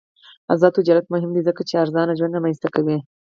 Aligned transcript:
آزاد 0.53 0.71
تجارت 0.77 1.05
مهم 1.13 1.31
دی 1.35 1.41
ځکه 1.47 1.61
چې 1.69 1.73
ارزان 1.83 2.07
ژوند 2.17 2.35
رامنځته 2.35 2.69
کوي. 2.75 2.97